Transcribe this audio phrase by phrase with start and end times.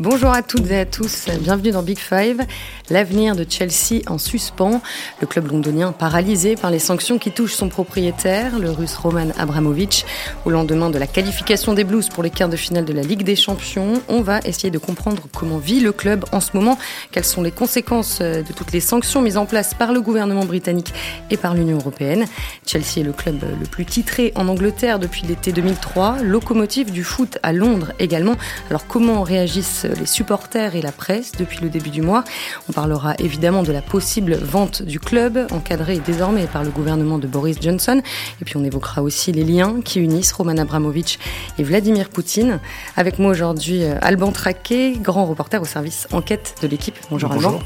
[0.00, 2.44] Bonjour à toutes et à tous, bienvenue dans Big Five.
[2.90, 4.82] L'avenir de Chelsea en suspens,
[5.22, 10.04] le club londonien paralysé par les sanctions qui touchent son propriétaire, le russe Roman Abramovich.
[10.44, 13.22] Au lendemain de la qualification des Blues pour les quarts de finale de la Ligue
[13.22, 16.76] des Champions, on va essayer de comprendre comment vit le club en ce moment,
[17.10, 20.92] quelles sont les conséquences de toutes les sanctions mises en place par le gouvernement britannique
[21.30, 22.26] et par l'Union européenne.
[22.66, 27.38] Chelsea est le club le plus titré en Angleterre depuis l'été 2003, locomotive du foot
[27.42, 28.36] à Londres également.
[28.68, 32.24] Alors comment réagissent les supporters et la presse depuis le début du mois?
[32.74, 37.56] Parlera évidemment de la possible vente du club, encadré désormais par le gouvernement de Boris
[37.60, 38.02] Johnson.
[38.40, 41.18] Et puis on évoquera aussi les liens qui unissent Roman Abramovich
[41.58, 42.60] et Vladimir Poutine.
[42.96, 46.96] Avec moi aujourd'hui, euh, Alban Traquet, grand reporter au service enquête de l'équipe.
[47.10, 47.52] Bonjour, Bonjour.
[47.52, 47.64] Alban.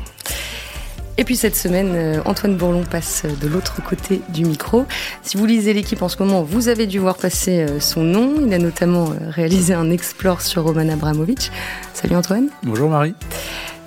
[1.19, 4.87] Et puis cette semaine, euh, Antoine Bourlon passe de l'autre côté du micro.
[5.23, 8.35] Si vous lisez l'équipe en ce moment, vous avez dû voir passer euh, son nom.
[8.47, 11.51] Il a notamment euh, réalisé un explore sur Roman Abramovich.
[11.93, 12.51] Salut Antoine.
[12.63, 13.15] Bonjour Marie.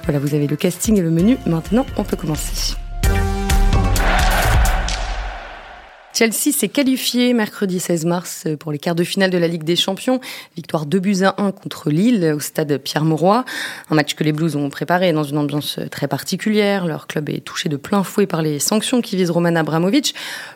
[0.03, 1.37] Voilà, vous avez le casting et le menu.
[1.45, 2.75] Maintenant, on peut commencer.
[6.13, 9.77] Chelsea s'est qualifié mercredi 16 mars pour les quarts de finale de la Ligue des
[9.77, 10.19] Champions.
[10.57, 13.45] Victoire 2 buts à 1 contre Lille au stade Pierre-Mauroy.
[13.89, 16.85] Un match que les Blues ont préparé dans une ambiance très particulière.
[16.85, 20.13] Leur club est touché de plein fouet par les sanctions qui visent Roman Abramovich.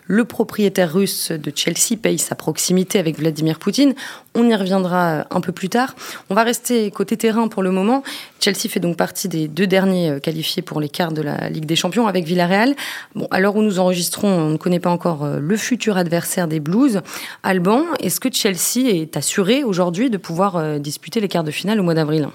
[0.07, 3.95] Le propriétaire russe de Chelsea paye sa proximité avec Vladimir Poutine.
[4.35, 5.95] On y reviendra un peu plus tard.
[6.29, 8.03] On va rester côté terrain pour le moment.
[8.41, 11.77] Chelsea fait donc partie des deux derniers qualifiés pour les quarts de la Ligue des
[11.77, 12.75] Champions avec Villarreal.
[13.15, 17.01] Bon, à l'heure où nous enregistrons, on ne connaît pas encore futur adversaire des Blues.
[17.43, 21.79] Alban, est-ce que Chelsea est assuré aujourd'hui de pouvoir euh, disputer les quarts de finale
[21.79, 22.29] au mois d'avril?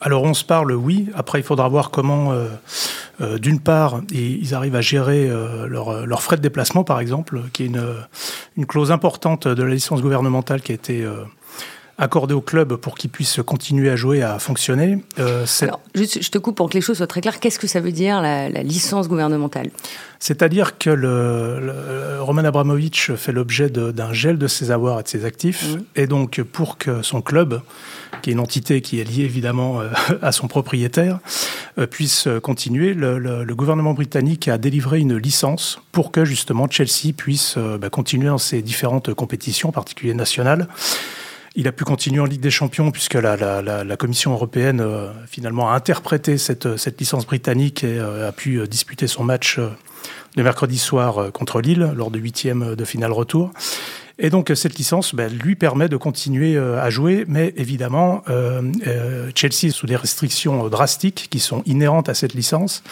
[0.00, 1.08] Alors on se parle, oui.
[1.14, 2.48] Après, il faudra voir comment, euh,
[3.22, 5.28] euh, d'une part, ils arrivent à gérer
[5.66, 7.86] leurs leur frais de déplacement, par exemple, qui est une,
[8.58, 11.06] une, clause importante de la licence gouvernementale qui a été
[11.98, 15.04] accordé au club pour qu'il puisse continuer à jouer, à fonctionner.
[15.18, 17.40] Euh, Alors, juste, je te coupe pour que les choses soient très claires.
[17.40, 19.70] Qu'est-ce que ça veut dire la, licence gouvernementale?
[20.18, 25.24] C'est-à-dire que le, Roman Abramovich fait l'objet d'un gel de ses avoirs et de ses
[25.24, 25.78] actifs, mmh.
[25.96, 27.60] et donc pour que son club,
[28.22, 29.88] qui est une entité qui est liée évidemment euh,
[30.22, 31.18] à son propriétaire,
[31.78, 37.56] euh, puisse continuer, le, gouvernement britannique a délivré une licence pour que justement Chelsea puisse
[37.56, 40.66] bah, continuer dans ses différentes compétitions, en particulier nationales.
[41.56, 44.80] Il a pu continuer en Ligue des Champions puisque la, la, la, la Commission européenne
[44.80, 49.22] euh, finalement a interprété cette, cette licence britannique et euh, a pu euh, disputer son
[49.22, 49.60] match
[50.36, 53.52] le mercredi soir contre Lille lors du huitième de finale retour.
[54.18, 58.24] Et donc cette licence ben, lui permet de continuer à jouer, mais évidemment,
[59.34, 62.82] Chelsea est sous des restrictions drastiques qui sont inhérentes à cette licence.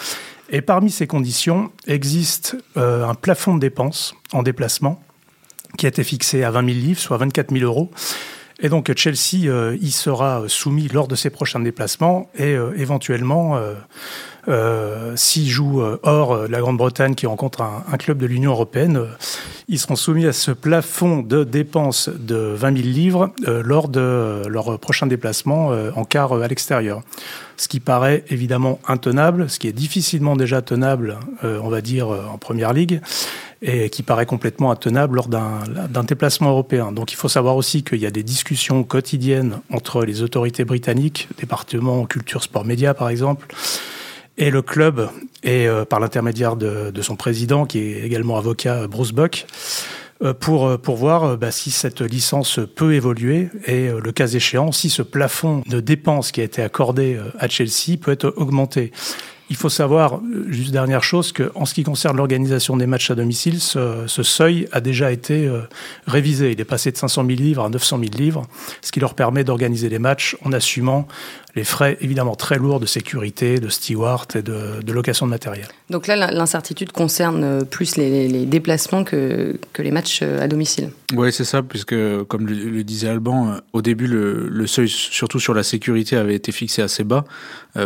[0.51, 5.03] Et parmi ces conditions existe un plafond de dépenses en déplacement
[5.77, 7.91] qui a été fixé à 20 000 livres, soit 24 000 euros.
[8.63, 13.59] Et donc Chelsea euh, y sera soumis lors de ses prochains déplacements et euh, éventuellement,
[14.49, 19.01] euh, s'il joue hors la Grande-Bretagne qui rencontre un, un, club de l'Union européenne,
[19.69, 24.79] ils seront soumis à ce plafond de dépenses de 20 000 livres lors de leur
[24.79, 27.03] prochain déplacement en quart à l'extérieur.
[27.57, 32.39] Ce qui paraît évidemment intenable, ce qui est difficilement déjà tenable, on va dire, en
[32.39, 33.01] Première Ligue
[33.63, 36.91] et qui paraît complètement intenable lors d'un déplacement européen.
[36.91, 41.29] Donc il faut savoir aussi qu'il y a des discussions quotidiennes entre les autorités britanniques,
[41.39, 43.47] département culture, sport, médias par exemple,
[44.39, 45.11] et le club,
[45.43, 49.47] et euh, par l'intermédiaire de, son président, qui est également avocat, Bruce Buck,
[50.23, 54.73] euh, pour, euh, pour voir bah, si cette licence peut évoluer et, le cas échéant,
[54.73, 58.91] si ce plafond de dépenses qui a été accordé à Chelsea peut être augmenté.
[59.53, 63.15] Il faut savoir, euh, juste dernière chose, qu'en ce qui concerne l'organisation des matchs à
[63.15, 65.61] domicile, ce, seuil a déjà été euh,
[66.07, 66.53] révisé.
[66.53, 68.47] Il est passé de 500 000 livres à 900 000 livres,
[68.81, 71.07] ce qui leur permet d'organiser les matchs en assumant
[71.55, 75.67] les frais évidemment très lourds de sécurité, de steward et de, location de matériel.
[75.91, 80.91] Donc là, l'incertitude concerne euh, plus les, déplacements que, que, les matchs à domicile.
[81.15, 85.55] Oui, c'est ça, puisque comme le, disait Alban, au début, le, le, seuil, surtout sur
[85.55, 87.25] la sécurité, avait été fixé assez bas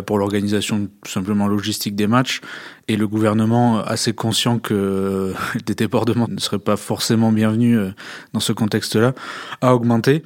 [0.06, 2.41] pour l'organisation tout simplement logistique des matchs
[2.88, 5.32] et le gouvernement assez conscient que
[5.67, 7.94] des débordements ne seraient pas forcément bienvenus euh,
[8.32, 9.12] dans ce contexte-là
[9.61, 10.23] a augmenté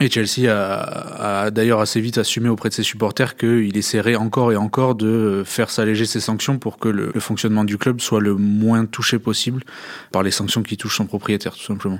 [0.00, 4.52] et Chelsea a, a d'ailleurs assez vite assumé auprès de ses supporters qu'il essaierait encore
[4.52, 8.34] et encore de faire s'alléger ses sanctions pour que le, fonctionnement du club soit le
[8.36, 9.64] moins touché possible
[10.12, 11.98] par les sanctions qui touchent son propriétaire, tout simplement.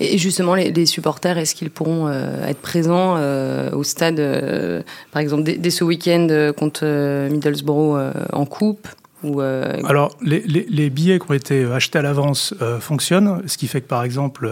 [0.00, 4.82] Et justement, les, supporters, est-ce qu'ils pourront euh, être présents euh, au stade, euh,
[5.12, 6.84] par exemple, dès, ce week-end contre
[7.30, 8.88] Middlesbrough en coupe
[9.22, 13.68] ou Alors, les, les, les, billets qui ont été achetés à l'avance fonctionnent, ce qui
[13.68, 14.50] fait que, par exemple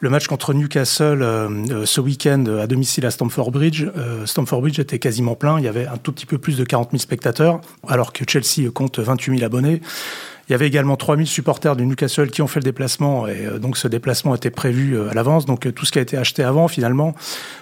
[0.00, 1.20] le match contre Newcastle
[1.84, 3.86] ce week-end à domicile à Stamford Bridge,
[4.26, 5.58] Stamford Bridge était quasiment plein.
[5.58, 8.70] Il y avait un tout petit peu plus de 40 000 spectateurs, alors que Chelsea
[8.72, 9.80] compte 28 000 abonnés.
[10.48, 13.58] Il y avait également 3000 supporters du Newcastle qui ont fait le déplacement et euh,
[13.58, 15.44] donc ce déplacement était prévu euh, à l'avance.
[15.44, 17.14] Donc euh, tout ce qui a été acheté avant, finalement,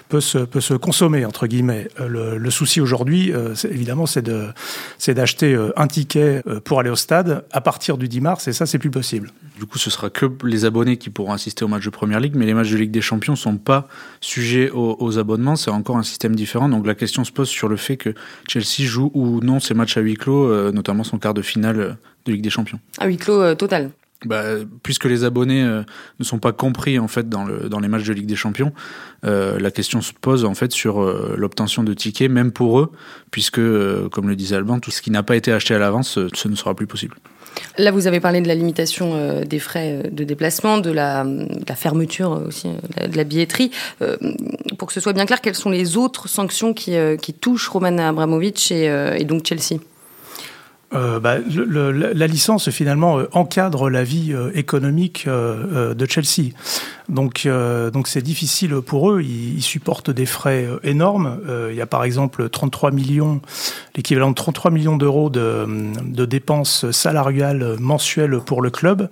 [0.08, 1.88] peut se, consommer, entre guillemets.
[1.98, 3.32] Le, souci aujourd'hui,
[3.68, 8.52] évidemment, c'est d'acheter un ticket pour aller au stade à partir du 10 mars et
[8.52, 9.32] ça, c'est plus possible.
[9.58, 12.36] Du coup, ce sera que les abonnés qui pourront assister aux matchs de Première Ligue,
[12.36, 13.88] mais les matchs de Ligue des Champions sont pas
[14.20, 15.56] sujets aux abonnements.
[15.56, 16.68] C'est encore un système différent.
[16.68, 18.14] Donc la question se pose sur le fait que
[18.48, 21.96] Chelsea joue ou non ses matchs à huis clos, notamment son quart de finale
[22.26, 22.81] de Ligue des Champions.
[22.99, 23.90] À huis clos euh, total
[24.25, 24.44] bah,
[24.82, 25.82] puisque les abonnés euh,
[26.19, 28.73] ne sont pas compris en fait dans, le, dans les matchs de Ligue des Champions,
[29.25, 31.00] euh, la question se pose en fait sur
[31.37, 32.90] l'obtention de tickets, même pour eux,
[33.31, 33.61] puisque,
[34.11, 36.56] comme le disait Alban, tout ce qui n'a pas été acheté à l'avance, ce ne
[36.56, 37.14] sera plus possible.
[37.76, 41.26] Là, vous avez parlé de la limitation des frais de déplacement, de la,
[41.76, 43.70] fermeture aussi, de la billetterie.
[44.79, 47.99] pour que ce soit bien clair, quelles sont les autres sanctions qui, qui touchent Roman
[47.99, 48.87] Abramovich et,
[49.19, 49.79] et donc Chelsea?
[50.94, 56.52] Euh, bah, le, la licence finalement euh, encadre la vie euh, économique de Chelsea.
[57.08, 57.48] Donc
[57.92, 59.22] donc c'est difficile pour eux.
[59.22, 61.40] Ils, supportent des frais énormes.
[61.70, 63.40] il y a par exemple 33 millions,
[63.94, 65.66] l'équivalent de 33 millions d'euros de,
[66.04, 69.08] de, dépenses salariales mensuelles pour le club.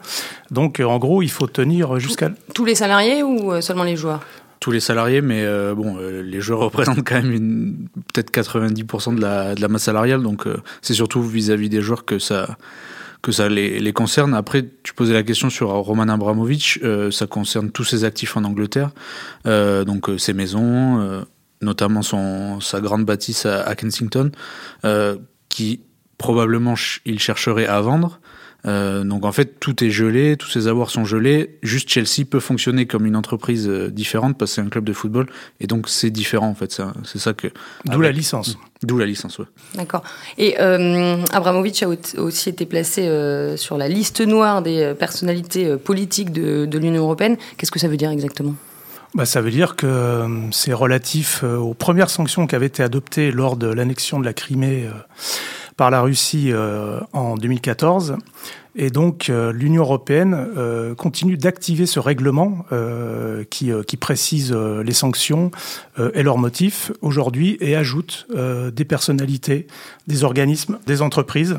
[0.50, 4.20] Donc en gros, il faut tenir jusqu'à tous les salariés ou seulement les joueurs?
[4.60, 9.20] Tous les salariés, mais euh, bon, euh, les joueurs représentent quand même peut-être 90% de
[9.20, 12.56] la, masse salariale, donc euh, c'est surtout vis-à-vis des joueurs que ça
[13.22, 14.34] que ça les, concerne.
[14.34, 16.78] Après, tu posais la question sur Roman Abramovich,
[17.10, 18.90] ça concerne tous ses actifs en Angleterre,
[19.46, 21.24] donc ses maisons,
[21.62, 24.30] notamment son sa grande bâtisse à Kensington,
[25.48, 25.80] qui
[26.18, 26.74] probablement
[27.06, 28.20] il chercherait à vendre.
[28.66, 31.58] Euh, donc en fait, tout est gelé, tous ces avoirs sont gelés.
[31.62, 34.92] Juste Chelsea peut fonctionner comme une entreprise euh, différente parce que c'est un club de
[34.92, 35.26] football
[35.60, 36.80] et donc c'est différent en fait.
[37.04, 37.48] C'est ça que.
[37.84, 38.56] D'où la licence.
[38.82, 39.46] D'où la licence, ouais.
[39.74, 40.02] D'accord.
[40.38, 41.88] Et euh, Abramovich a
[42.18, 47.36] aussi été placé euh, sur la liste noire des personnalités politiques de, de l'Union européenne.
[47.56, 48.54] Qu'est-ce que ça veut dire exactement?
[49.14, 53.56] Bah, ça veut dire que c'est relatif aux premières sanctions qui avaient été adoptées lors
[53.56, 54.88] de l'annexion de la Crimée
[55.76, 58.16] par la Russie euh, en 2014.
[58.76, 62.66] Et donc euh, l'Union européenne euh, continue d'activer ce règlement
[63.50, 65.50] qui, qui, précise les sanctions
[66.14, 68.26] et leurs motifs aujourd'hui et ajoute
[68.72, 69.66] des personnalités,
[70.06, 71.58] des organismes, des entreprises.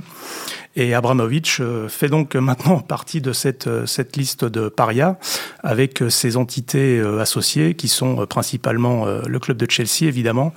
[0.75, 5.17] Et Abramovich fait donc maintenant partie de cette, cette liste de parias
[5.63, 10.53] avec ses entités associées qui sont principalement le club de Chelsea évidemment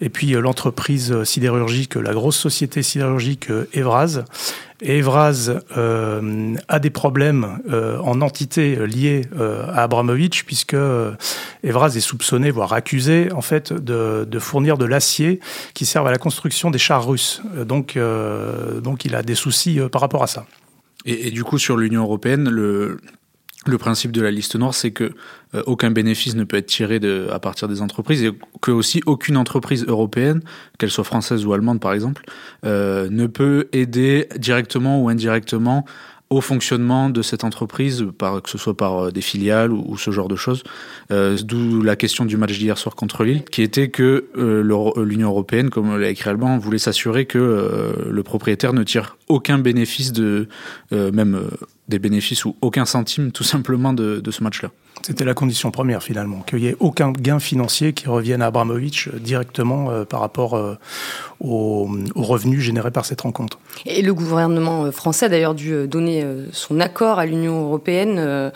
[0.00, 4.24] et puis l'entreprise sidérurgique, la grosse société sidérurgique Evraz
[4.82, 10.76] Evraz euh, a des problèmes euh, en entité liée euh, à Abramovich, puisque
[11.62, 15.40] Evraz est soupçonné, voire accusé, en fait, de, fournir de l'acier
[15.74, 17.42] qui sert à la construction des chars russes.
[17.66, 17.98] Donc,
[18.82, 20.46] donc il a des soucis par rapport à ça.
[21.04, 22.98] Et du coup, sur l'Union européenne, le,
[23.66, 25.12] le principe de la liste noire, c'est que
[25.54, 29.02] euh, aucun bénéfice ne peut être tiré de, à partir des entreprises et que aussi
[29.06, 30.40] aucune entreprise européenne,
[30.78, 32.24] qu'elle soit française ou allemande par exemple,
[32.64, 35.84] euh, ne peut aider directement ou indirectement
[36.30, 40.12] au fonctionnement de cette entreprise, par, que ce soit par euh, des filiales ou, ce
[40.12, 40.62] genre de choses.
[41.10, 44.62] Euh, D'où la question du match d'hier soir contre Lille, qui était que euh,
[45.04, 49.58] l'Union européenne, comme l'a écrit Alban, voulait s'assurer que euh, le propriétaire ne tire aucun
[49.58, 50.48] bénéfice de,
[50.92, 51.40] même
[51.90, 54.70] des bénéfices ou aucun centime tout simplement de, de ce match-là.
[55.02, 59.08] C'était la condition première finalement, qu'il n'y ait aucun gain financier qui revienne à Abramovich
[59.08, 60.74] euh, directement euh, par rapport euh,
[61.40, 63.58] aux, revenus générés par cette rencontre.
[63.86, 68.52] Et le gouvernement français a d'ailleurs dû donner son accord à l'Union européenne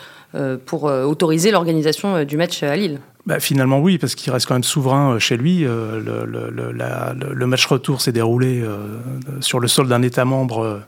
[0.65, 2.99] pour autoriser l'organisation du match à Lille.
[3.25, 5.61] Bah, finalement oui, parce qu'il reste quand même souverain chez lui.
[5.61, 8.63] Le, le, le match retour s'est déroulé
[9.41, 10.79] sur le sol d'un État membre euh,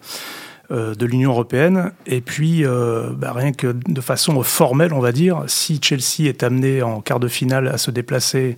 [0.69, 1.91] de l'Union européenne.
[2.05, 6.43] Et puis, euh, bah, rien que de façon formelle, on va dire, si Chelsea est
[6.43, 8.57] amené en quart de finale à se déplacer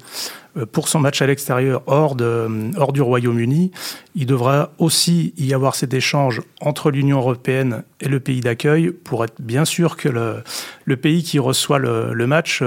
[0.58, 3.72] euh, pour son match à l'extérieur hors, du Royaume-Uni,
[4.16, 9.24] il devra aussi y avoir cet échange entre l'Union européenne et le pays d'accueil pour
[9.24, 12.64] être bien sûr que le, pays qui reçoit le, match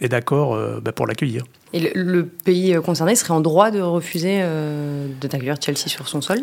[0.00, 1.44] est d'accord bah, pour l'accueillir.
[1.72, 4.42] Et le, le, pays concerné serait en droit de refuser
[5.20, 6.40] d'accueillir Chelsea sur son sol?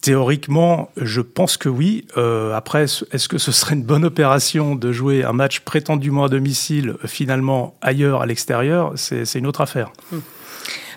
[0.00, 2.06] Théoriquement, je pense que oui.
[2.16, 6.28] Euh, après, est-ce que ce serait une bonne opération de jouer un match prétendument à
[6.28, 8.92] domicile, finalement ailleurs, à l'extérieur?
[8.96, 9.90] C'est une autre affaire.
[10.12, 10.18] Hmm.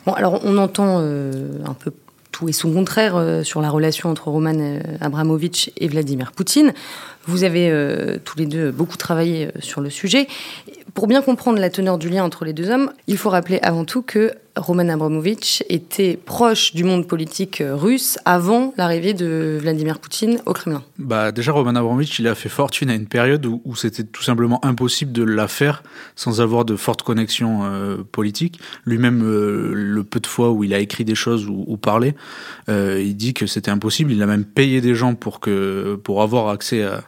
[0.06, 1.91] Bon, alors on entend euh, un peu
[2.32, 6.74] tout et son contraire euh, sur la relation entre Roman Abramovich et Vladimir Poutine.
[7.25, 7.72] Vous avez
[8.25, 10.27] tous les deux beaucoup travaillé sur le sujet.
[10.93, 13.86] Pour bien comprendre la teneur du lien entre les deux hommes, il faut rappeler avant
[13.86, 20.39] tout que Roman Abramovich était proche du monde politique russe avant l'arrivée de Vladimir Poutine
[20.46, 20.84] au Kremlin.
[20.98, 24.63] Bah déjà, Roman Abramovich, il a fait fortune à une période où, c'était tout simplement
[24.65, 25.84] impossible de la faire
[26.15, 28.60] sans avoir de fortes connexions euh, politiques.
[28.86, 32.15] Lui-même, euh, le peu de fois où il a écrit des choses ou, parlé,
[32.67, 34.12] euh, il dit que c'était impossible.
[34.12, 37.03] Il a même payé des gens pour que pour avoir accès à,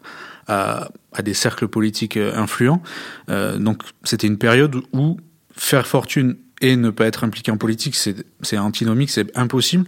[0.52, 2.82] à, à des cercles politiques influents.
[3.28, 5.18] donc c'était une période où
[5.56, 9.86] faire fortune et ne pas être impliqué en politique, c'est antinomique, c'est impossible.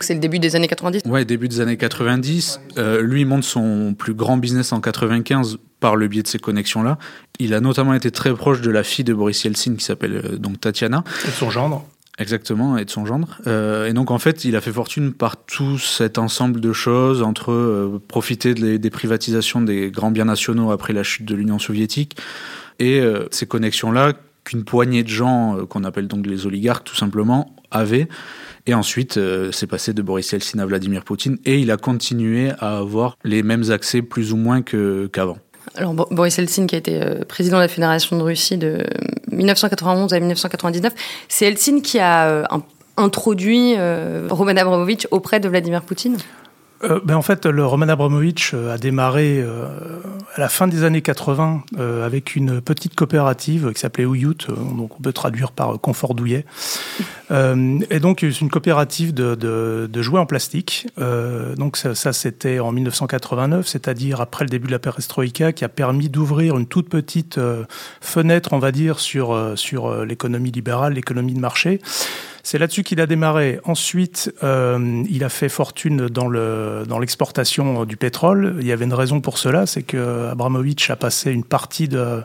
[0.00, 2.60] C'est le début des années 90 Ouais, début des années 90.
[2.78, 6.38] Euh, lui, il monte son plus grand business en 95 par le biais de ces
[6.38, 6.98] connexions-là.
[7.38, 10.36] Il a notamment été très proche de la fille de Boris Yeltsin qui s'appelle euh,
[10.36, 11.04] donc Tatiana.
[11.24, 11.86] Et de son gendre.
[12.18, 13.38] Exactement, et de son gendre.
[13.46, 17.20] Euh, et donc en fait, il a fait fortune par tout cet ensemble de choses,
[17.22, 22.16] entre euh, profiter des, privatisations des grands biens nationaux après la chute de l'Union soviétique,
[22.78, 26.96] et euh, ces connexions-là qu'une poignée de gens, euh, qu'on appelle donc les oligarques tout
[26.96, 28.08] simplement, avaient.
[28.68, 29.20] Et ensuite,
[29.52, 33.44] c'est passé de Boris Yeltsin à Vladimir Poutine, et il a continué à avoir les
[33.44, 35.38] mêmes accès plus ou moins qu'avant.
[35.74, 38.84] Alors Boris Yeltsin, qui a été euh, président de la Fédération de Russie de
[39.30, 40.92] 1991 à 1999,
[41.28, 42.48] c'est Yeltsin qui a
[42.96, 43.76] introduit
[44.30, 46.16] Roman Abramovich auprès de Vladimir Poutine?
[46.84, 49.66] Euh, ben en fait, le Roman Abramovich euh, a démarré euh,
[50.34, 51.62] à la fin des années 80
[52.04, 56.44] avec une petite coopérative qui s'appelait Ouyut, donc on peut traduire par confort douillet.
[57.30, 60.86] Et donc c'est une coopérative de, de, de, jouets en plastique.
[61.56, 65.68] donc ça, ça c'était en 1989, c'est-à-dire après le début de la perestroïka, qui a
[65.68, 67.40] permis d'ouvrir une toute petite
[68.00, 71.80] fenêtre, on va dire, sur sur l'économie libérale, l'économie de marché.
[72.46, 73.58] C'est là-dessus qu'il a démarré.
[73.64, 78.58] Ensuite, euh, il a fait fortune dans le dans l'exportation du pétrole.
[78.60, 82.22] Il y avait une raison pour cela, c'est que Abramovich a passé une partie de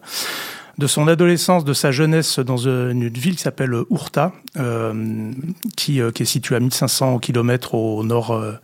[0.81, 5.31] de son adolescence, de sa jeunesse dans une ville qui s'appelle Urta, euh,
[5.77, 8.55] qui, euh, qui, est située à 1500 km au nord, euh,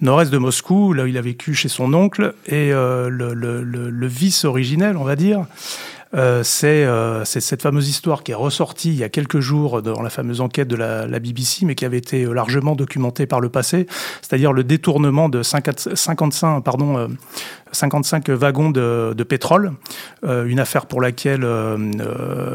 [0.00, 2.34] de Moscou, là où il a vécu chez son oncle.
[2.46, 5.46] Et le, le, vice originel, on va dire,
[6.14, 10.02] euh, euh, c'est cette fameuse histoire qui est ressortie il y a quelques jours dans
[10.02, 13.40] la fameuse enquête de la, la BBC, mais qui avait été euh, largement documentée par
[13.40, 13.86] le passé,
[14.20, 16.18] c'est-à-dire le détournement de 55,
[16.64, 17.08] pardon,
[17.72, 19.72] 55 wagons de, de pétrole,
[20.24, 21.46] une affaire pour laquelle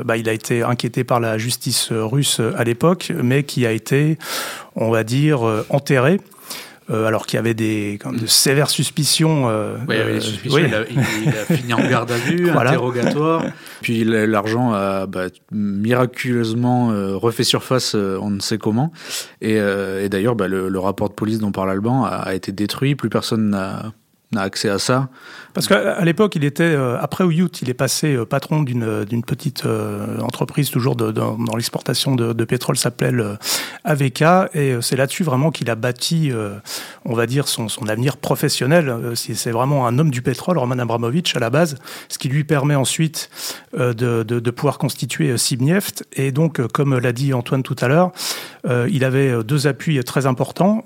[0.06, 4.18] bah, il a été inquiété par la justice russe à l'époque, mais qui a été,
[4.76, 6.20] on va dire, enterré
[6.92, 9.50] euh, alors qu'il y avait des de sévères suspicions.
[9.50, 10.60] Euh, oui, il y avait des euh, suspicions.
[10.60, 10.86] Il, a,
[11.56, 13.44] fini en garde à vue, interrogatoire.
[13.82, 18.92] Puis l'argent a bah, miraculeusement refait surface, on ne sait comment.
[19.42, 19.60] Et,
[20.10, 22.96] d'ailleurs, bah, le, rapport de police dont parle Alban a, a été détruit.
[22.96, 23.92] Plus personne n'a
[24.42, 25.10] accès à ça.
[25.56, 29.66] Parce qu'à l'époque, il était, euh, après Ouyut, il est passé euh, patron d'une petite
[29.66, 33.38] euh, entreprise, toujours dans, l'exportation de, de, pétrole, s'appelle
[33.86, 34.24] AVK,
[34.54, 36.32] et c'est là-dessus vraiment qu'il a bâti,
[37.06, 39.14] on va dire, son, son avenir professionnel.
[39.16, 41.78] C'est vraiment un homme du pétrole, Roman Abramovich, à la base,
[42.10, 43.30] ce qui lui permet ensuite
[43.74, 46.06] de, de, pouvoir constituer Sibneft.
[46.14, 48.12] Et donc, comme l'a dit Antoine tout à l'heure,
[48.90, 50.84] il avait deux appuis très importants,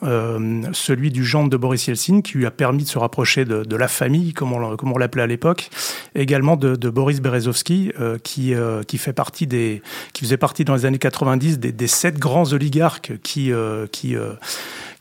[0.73, 3.75] celui du gendre de Boris Yeltsin, qui lui a permis de se rapprocher de, de
[3.75, 5.69] la famille, comme on, on l'appelait à l'époque,
[6.15, 9.81] également de, de Boris Berezovsky, euh, qui, euh, qui, fait partie des,
[10.13, 14.15] qui faisait partie dans les années 90 des, des sept grands oligarques qui, euh, qui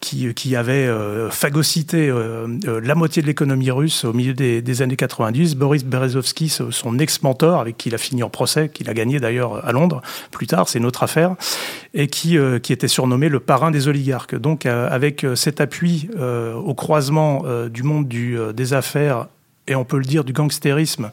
[0.01, 4.63] qui, qui avait euh, phagocyté euh, euh, la moitié de l'économie russe au milieu des,
[4.63, 5.57] des années 90.
[5.57, 9.67] Boris Berezovsky, son ex-mentor, avec qui il a fini en procès, qu'il a gagné d'ailleurs
[9.67, 10.01] à Londres
[10.31, 11.35] plus tard, c'est une autre affaire,
[11.95, 14.37] et qui, qui était surnommé le parrain des oligarques.
[14.37, 19.27] Donc avec cet appui au croisement du monde du, des affaires
[19.67, 21.11] et on peut le dire du gangstérisme,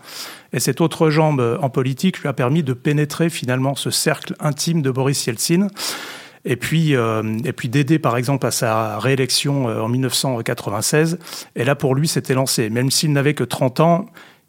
[0.54, 4.82] et cette autre jambe en politique lui a permis de pénétrer finalement ce cercle intime
[4.82, 5.68] de Boris Yeltsin
[6.46, 11.18] et puis, euh, et puis d'aider par exemple à sa réélection euh, en 1996.
[11.56, 12.70] Et là, pour lui, c'était lancé.
[12.70, 14.06] Même s'il n'avait que 30 ans,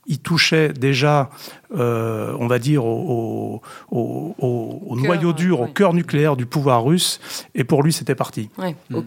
[0.06, 1.30] il touchait déjà,
[1.76, 3.60] euh, on va dire, au,
[3.90, 7.18] au, au, au noyau dur, au cœur nucléaire du pouvoir russe,
[7.56, 8.48] et pour lui, c'était parti.
[8.56, 8.76] Ouais.
[8.90, 9.00] Mm.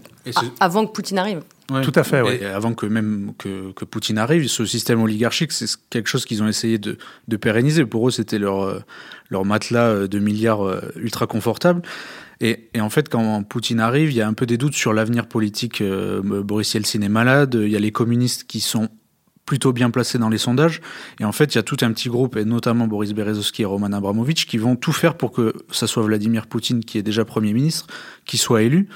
[0.60, 1.42] avant que Poutine arrive.
[1.84, 2.44] Tout à fait, oui.
[2.46, 6.48] Avant que même que, que, Poutine arrive, ce système oligarchique, c'est quelque chose qu'ils ont
[6.48, 6.98] essayé de,
[7.28, 7.86] de pérenniser.
[7.86, 8.84] Pour eux, c'était leur,
[9.30, 11.82] leur matelas de milliards ultra confortable.
[12.42, 14.94] Et, et, en fait, quand Poutine arrive, il y a un peu des doutes sur
[14.94, 15.82] l'avenir politique.
[15.82, 18.88] Euh, Boris Yeltsin est malade, il y a les communistes qui sont
[19.46, 20.80] plutôt bien placés dans les sondages.
[21.20, 23.66] Et en fait, il y a tout un petit groupe, et notamment Boris Berezovsky et
[23.66, 27.26] Roman Abramovich, qui vont tout faire pour que ça soit Vladimir Poutine, qui est déjà
[27.26, 27.88] Premier ministre,
[28.26, 28.88] qui soit élu.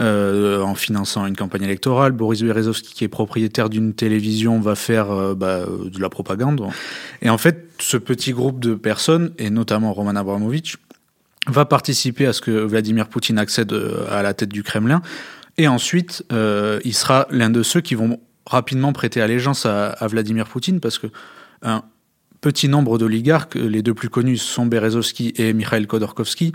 [0.00, 2.12] Euh, en finançant une campagne électorale.
[2.12, 6.66] Boris Berezovsky, qui est propriétaire d'une télévision, va faire euh, bah, de la propagande.
[7.20, 10.76] Et en fait, ce petit groupe de personnes, et notamment Roman Abramovich,
[11.46, 15.02] va participer à ce que Vladimir Poutine accède euh, à la tête du Kremlin.
[15.58, 20.80] Et ensuite, il sera l'un de ceux qui vont rapidement prêter allégeance à, Vladimir Poutine
[20.80, 21.08] parce que
[21.60, 21.82] un
[22.40, 26.54] petit nombre d'oligarques, les deux plus connus sont Berezovsky et Mikhail Khodorkovsky.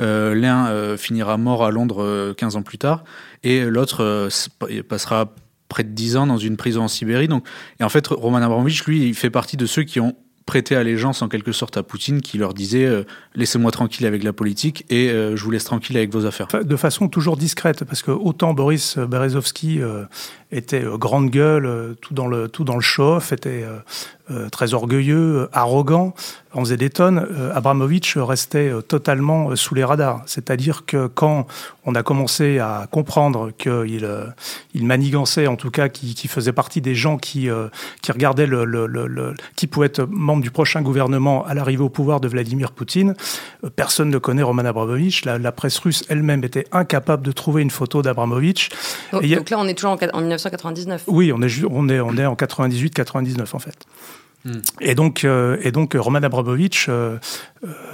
[0.00, 3.04] Euh, L'un euh, finira mort à Londres euh, 15 ans plus tard
[3.42, 5.32] et l'autre euh, passera
[5.68, 7.28] près de 10 ans dans une prison en Sibérie.
[7.28, 7.46] Donc,
[7.80, 10.14] et en fait, Roman Abramovich, lui, il fait partie de ceux qui ont
[10.46, 13.02] prêté allégeance en quelque sorte à Poutine qui leur disait euh,
[13.34, 16.46] laissez-moi tranquille avec la politique et euh, je vous laisse tranquille avec vos affaires.
[16.46, 20.04] De façon toujours discrète, parce que autant Boris Berezovsky euh,
[20.56, 23.64] était euh, grande gueule, euh, tout dans le, tout dans le show-off, était
[24.30, 26.12] euh, très orgueilleux, arrogant,
[26.52, 27.28] on faisait des tonnes.
[27.54, 30.22] Abramovich restait totalement sous les radars.
[30.26, 31.46] C'est-à-dire que quand
[31.84, 34.08] on a commencé à comprendre qu'il
[34.74, 37.48] il manigançait, en tout cas, qui, qui, faisait partie des gens qui,
[38.02, 41.90] qui regardaient le, le, le, qui pouvaient être membre du prochain gouvernement à l'arrivée au
[41.90, 43.14] pouvoir de Vladimir Poutine,
[43.76, 45.24] personne ne connaît Roman Abramovich.
[45.26, 48.70] La, la presse russe elle-même était incapable de trouver une photo d'Abramovich.
[49.12, 51.04] Donc, donc, là, on est toujours en, en 1999.
[51.08, 53.86] Oui, on est, on est, on est en 98-99 en fait.
[54.80, 57.16] Et donc, euh, et donc Roman Abramovich, euh,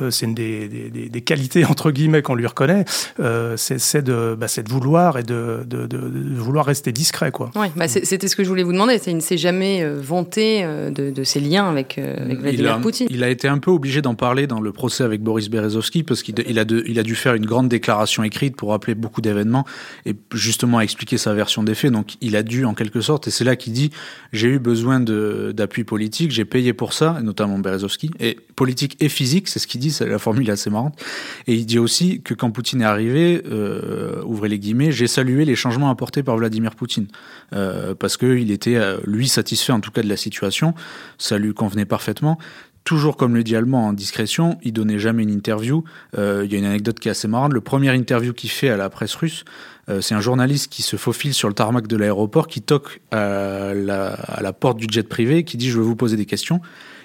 [0.03, 2.85] euh, c'est une des, des, des, qualités entre guillemets qu'on lui reconnaît,
[3.21, 5.99] euh, c'est de, bah, de, vouloir et de, de, de,
[6.37, 7.51] vouloir rester discret, quoi.
[7.55, 9.01] Oui, bah c'était ce que je voulais vous demander.
[9.07, 13.07] Il ne s'est jamais vanté de, ses liens avec, avec Vladimir il a, Poutine.
[13.11, 16.23] Il a été un peu obligé d'en parler dans le procès avec Boris Berezovsky parce
[16.23, 19.65] qu'il il a, il a dû faire une grande déclaration écrite pour rappeler beaucoup d'événements
[20.07, 21.93] et justement expliquer sa version des faits.
[21.93, 23.91] Donc, il a dû en quelque sorte, et c'est là qu'il dit
[24.33, 29.47] j'ai eu besoin d'appui politique, j'ai payé pour ça, notamment Berezovsky, et politique et physique,
[29.47, 31.01] c'est ce qu'il dit, la formule assez marrante.
[31.47, 35.45] Et il dit aussi que quand Poutine est arrivé, euh, ouvrez les guillemets, j'ai salué
[35.45, 37.07] les changements apportés par Vladimir Poutine,
[37.53, 40.75] euh, parce qu'il était, lui, satisfait en tout cas de la situation,
[41.17, 42.39] ça lui convenait parfaitement
[42.85, 45.85] toujours comme le dit Allemand en discrétion, il donnait jamais une interview.
[46.19, 47.53] Euh, il y a une anecdote qui est assez marrante.
[47.53, 49.45] Le premier interview qu'il fait à la presse russe,
[49.89, 53.73] euh, c'est un journaliste qui se faufile sur le tarmac de l'aéroport, qui toque à
[53.75, 56.61] la, porte du jet privé, qui dit je veux vous poser des questions.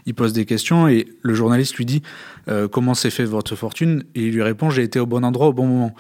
[0.06, 2.02] Il pose des questions et le journaliste lui dit
[2.48, 4.04] euh, comment s'est fait votre fortune?
[4.16, 5.96] Et il lui répond j'ai été au bon endroit au bon moment.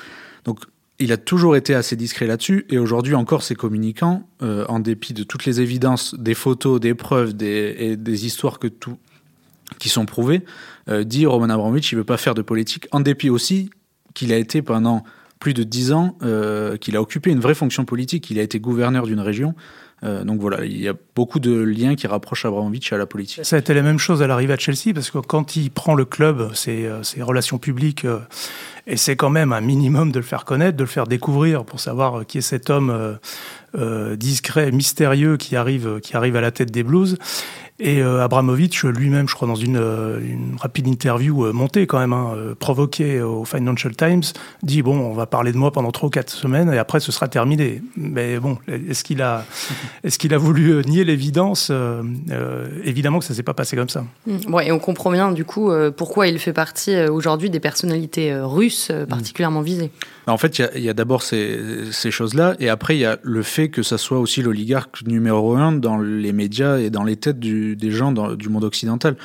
[0.45, 0.59] Donc
[0.99, 5.21] il a toujours été assez discret là-dessus, et aujourd'hui encore, ses communicants, en dépit de
[5.21, 8.97] toutes les évidences, des photos, des preuves, et des histoires que tout,
[9.79, 10.43] qui sont prouvées,
[10.89, 13.69] euh, dit Roman Abramovich, il veut pas faire de politique, en dépit aussi
[14.13, 15.03] qu'il a été pendant
[15.39, 18.59] plus de dix ans, euh, qu'il a occupé une vraie fonction politique, il a été
[18.59, 19.53] gouverneur d'une région.
[20.03, 23.43] Euh, donc voilà, il y a beaucoup de liens qui rapprochent Abramovich à la politique.
[23.43, 25.95] Ça a été la même chose à l'arrivée à Chelsea, parce que quand il prend
[25.95, 28.19] le club, ses, ses relations publiques, euh,
[28.87, 31.79] et c'est quand même un minimum de le faire connaître, de le faire découvrir pour
[31.79, 33.17] savoir qui est cet homme
[33.75, 37.17] euh, discret, mystérieux qui arrive, qui arrive à la tête des Blues.
[37.79, 41.99] Et euh, Abramovich lui-même, je crois, dans une, euh, une rapide interview euh, montée quand
[41.99, 44.23] même, hein, provoquée au Financial Times,
[44.63, 47.11] dit bon, on va parler de moi pendant trois ou quatre semaines et après ce
[47.11, 47.83] sera terminé.
[47.95, 49.45] Mais bon, est-ce qu'il a,
[50.03, 51.71] est-ce qu'il a voulu nier l'évidence
[52.83, 54.03] Évidemment que ça s'est pas passé comme ça.
[54.25, 54.53] Mmh.
[54.53, 58.76] Ouais, et on comprend bien du coup pourquoi il fait partie aujourd'hui des personnalités russes
[59.09, 59.91] particulièrement visées.
[60.27, 63.69] En fait, il y a, d'abord ces, choses-là, et après il y a le fait
[63.69, 67.91] que ça soit aussi l'oligarque numéro un dans les médias et dans les têtes des
[67.91, 69.15] gens du monde occidental.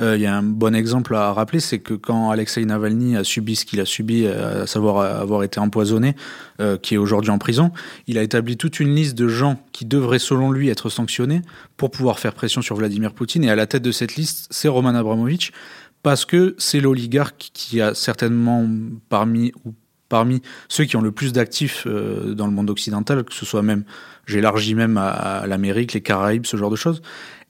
[0.00, 3.24] Euh, il y a un bon exemple à rappeler, c'est que quand Alexei Navalny a
[3.24, 6.14] subi ce qu'il a subi, à savoir avoir été empoisonné,
[6.60, 7.70] euh, qui est aujourd'hui en prison,
[8.06, 11.40] il a établi toute une liste de gens qui devraient, selon lui, être sanctionnés
[11.78, 13.44] pour pouvoir faire pression sur Vladimir Poutine.
[13.44, 15.52] Et à la tête de cette liste, c'est Roman Abramovich,
[16.02, 18.66] parce que c'est l'oligarque qui a certainement
[19.08, 19.74] parmi ou
[20.10, 23.62] parmi ceux qui ont le plus d'actifs euh, dans le monde occidental, que ce soit
[23.62, 23.84] même,
[24.26, 27.00] j'élargis même à, à l'Amérique, les Caraïbes, ce genre de choses,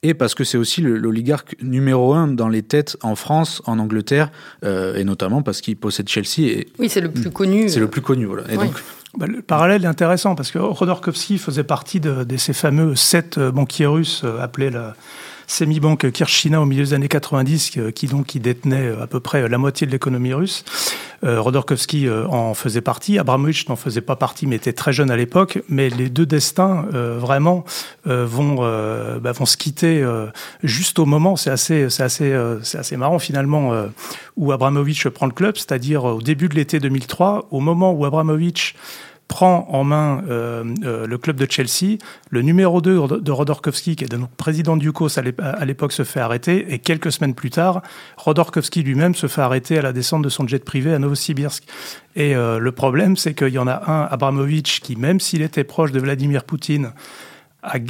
[0.03, 4.31] et parce que c'est aussi l'oligarque numéro un dans les têtes en France, en Angleterre,
[4.63, 6.49] euh, et notamment parce qu'il possède Chelsea.
[6.49, 7.69] Et, oui, c'est le plus connu.
[7.69, 8.43] C'est le plus connu, voilà.
[8.51, 8.73] Et donc,
[9.17, 13.37] bah, le parallèle est intéressant parce que Rodorkovsky faisait partie de, de ces fameux sept
[13.39, 14.95] banquiers russes euh, appelés la
[15.51, 19.57] semi-banque Kirchina au milieu des années 90, qui donc qui détenait à peu près la
[19.57, 20.63] moitié de l'économie russe.
[21.23, 25.11] Euh, Rodorkovsky euh, en faisait partie, Abramovich n'en faisait pas partie, mais était très jeune
[25.11, 25.59] à l'époque.
[25.69, 27.63] Mais les deux destins, euh, vraiment,
[28.05, 28.55] vont,
[29.21, 30.03] bah, vont se quitter
[30.63, 31.35] juste au moment.
[31.35, 33.73] C'est assez, c'est assez, c'est assez marrant finalement
[34.37, 38.75] où Abramovich prend le club, c'est-à-dire au début de l'été 2003, au moment où Abramovich
[39.31, 41.97] prend en main le club de Chelsea.
[42.29, 46.19] Le numéro 2 de Rodorkowski, qui est donc président du COS à l'époque, se fait
[46.19, 46.73] arrêter.
[46.73, 47.81] Et quelques semaines plus tard,
[48.17, 51.63] Rodorkowski lui-même se fait arrêter à la descente de son jet privé à Novosibirsk.
[52.17, 55.93] Et le problème, c'est qu'il y en a un, Abramovich, qui, même s'il était proche
[55.93, 56.91] de Vladimir Poutine,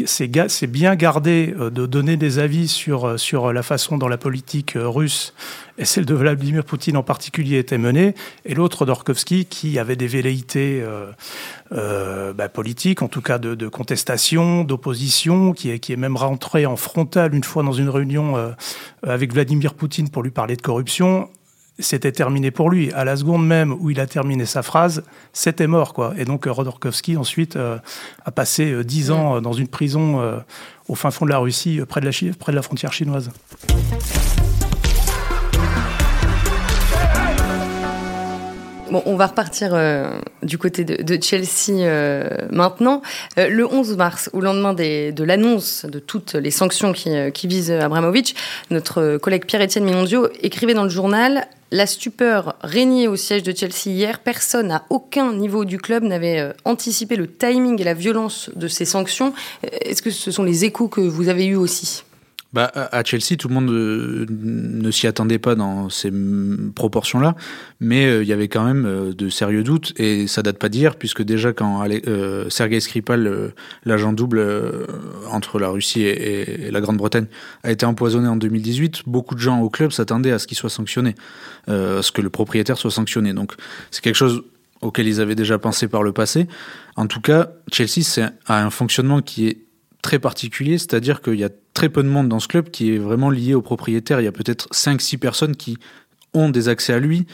[0.06, 4.18] c'est bien gardé euh, de donner des avis sur, euh, sur la façon dont la
[4.18, 5.34] politique euh, russe,
[5.78, 8.14] et celle de Vladimir Poutine en particulier, était menée,
[8.46, 10.84] et l'autre, Dorkovski, qui avait des velléités
[11.72, 16.76] bah, politiques, en tout cas de, contestation, d'opposition, qui est, qui est même rentré en
[16.76, 18.54] frontal une fois dans une réunion
[19.02, 21.30] avec Vladimir Poutine pour lui parler de corruption
[21.82, 22.92] c'était terminé pour lui.
[22.94, 25.94] À la seconde même où il a terminé sa phrase, c'était mort.
[25.94, 26.14] quoi.
[26.18, 27.78] Et donc Rodorkovski ensuite euh,
[28.26, 30.42] a passé euh, dix ans euh, dans une prison
[30.88, 33.32] au fin fond de la Russie, près de la, près de la frontière chinoise.
[38.92, 39.74] Bon, on va repartir
[40.44, 41.88] du côté de, Chelsea
[42.52, 43.02] maintenant.
[43.38, 48.36] le 11 mars, au lendemain de l'annonce de toutes les sanctions qui, qui visent Abramovich,
[48.70, 53.88] notre collègue Pierre-Étienne Minondio écrivait dans le journal la stupeur régnait au siège de Chelsea
[53.88, 54.20] hier.
[54.20, 58.68] Personne à aucun niveau du club n'avait euh, anticipé le timing et la violence de
[58.68, 59.34] ces sanctions.
[59.64, 62.04] Est-ce que ce sont les échos que vous avez eus aussi?
[62.54, 66.12] Bah, à Chelsea, tout le monde euh, ne s'y attendait pas dans ces
[66.76, 67.36] proportions-là,
[67.80, 70.68] mais euh, il y avait quand même euh, de sérieux doutes, et ça date pas
[70.68, 73.54] d'hier, puisque déjà quand euh, Sergei Skripal,
[73.86, 74.46] l'agent double
[75.32, 77.28] entre la Russie et, et la Grande-Bretagne,
[77.64, 80.70] a été empoisonné en 2018, beaucoup de gens au club s'attendaient à ce qu'il soit
[80.70, 81.16] sanctionné,
[81.68, 83.34] à ce que le propriétaire soit sanctionné.
[83.34, 83.54] Donc
[83.92, 84.44] c'est quelque chose
[84.82, 86.48] auquel ils avaient déjà pensé par le passé.
[86.96, 89.58] En tout cas, Chelsea a un fonctionnement qui est
[90.02, 92.98] très particulier, c'est-à-dire qu'il y a très peu de monde dans ce club qui est
[92.98, 94.20] vraiment lié au propriétaire.
[94.22, 95.78] Il y a peut-être 5-6 personnes qui
[96.34, 97.26] ont des accès à lui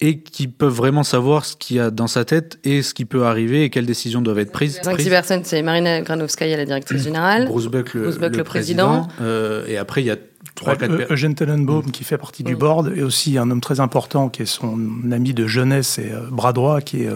[0.00, 3.06] et qui peuvent vraiment savoir ce qu'il y a dans sa tête et ce qui
[3.06, 4.78] peut arriver et quelles décisions doivent être prises.
[4.82, 7.46] 5-6 personnes, c'est Marina Granovskaya, la directrice générale.
[7.46, 9.08] Bruce Buck, le, président.
[9.22, 10.16] Euh, et après, il y a
[10.54, 11.06] 3 4 personnes.
[11.10, 14.46] Eugène Tenenbaum, qui fait partie du board, et aussi un homme très important qui est
[14.46, 14.78] son
[15.10, 17.10] ami de jeunesse et euh, bras droit, qui est...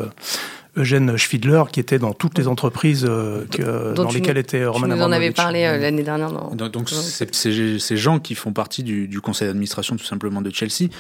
[0.81, 3.45] Eugène Schfidler, qui était dans toutes les entreprises euh,
[3.95, 4.99] dans lesquelles était Roman Abramovich.
[4.99, 6.33] Vous en avez parlé euh, l'année dernière.
[6.33, 10.91] donc, c'est ces gens qui font partie du, conseil d'administration tout simplement de Chelsea.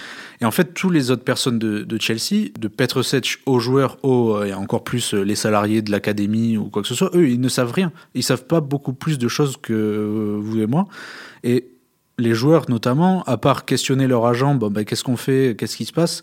[0.40, 4.44] Et en fait, tous les autres personnes de, Chelsea, de Petrovic aux joueurs, aux, euh,
[4.44, 7.48] et encore plus les salariés de l'académie ou quoi que ce soit, eux, ils ne
[7.48, 7.92] savent rien.
[8.14, 10.86] Ils savent pas beaucoup plus de choses que vous et moi.
[11.42, 11.68] Et
[12.18, 15.86] les joueurs notamment, à part questionner leur agent, bon, ben, qu'est-ce qu'on fait, qu'est-ce qui
[15.86, 16.22] se passe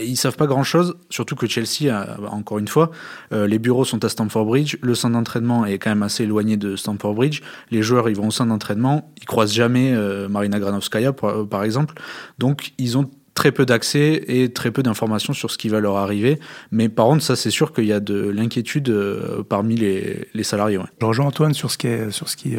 [0.00, 1.92] ils savent pas grand-chose, surtout que Chelsea,
[2.30, 2.90] encore une fois,
[3.32, 6.56] euh, les bureaux sont à Stamford Bridge, le centre d'entraînement est quand même assez éloigné
[6.56, 10.58] de Stamford Bridge, les joueurs ils vont au centre d'entraînement, ils croisent jamais euh, Marina
[10.58, 11.94] Granovskaya par exemple,
[12.38, 15.96] donc ils ont très peu d'accès et très peu d'informations sur ce qui va leur
[15.96, 16.38] arriver.
[16.70, 20.42] Mais par contre, ça, c'est sûr qu'il y a de l'inquiétude euh, parmi les, les
[20.42, 20.78] salariés.
[21.00, 21.88] Je rejoins Antoine sur ce qui
[22.36, 22.56] qui,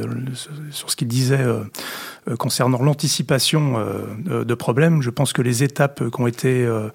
[0.72, 1.64] sur ce qu'il disait euh,
[2.38, 6.90] concernant l'anticipation euh, de problèmes, je pense que les étapes qui ont été euh,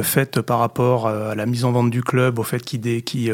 [0.00, 3.30] faites par rapport à la mise en vente du club, au fait qu'il qui,